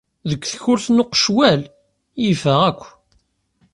Deg 0.29 0.41
tkurt 0.51 0.85
n 0.91 1.01
uqecwal, 1.03 1.61
yif-aɣ 2.23 2.61
akk. 2.69 2.81